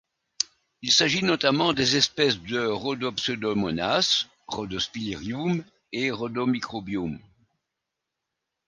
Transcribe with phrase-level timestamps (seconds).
[0.81, 7.19] Il s'agit notamment des espèces de Rhodopseudomonas Rhodospirillum et Rhodomicrobium.